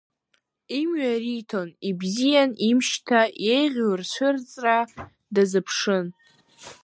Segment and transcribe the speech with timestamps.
[0.79, 4.77] Имҩа риҭон, ибзиан имшьҭа, иеиӷьу рцәырҵра
[5.33, 6.07] дазыԥшын.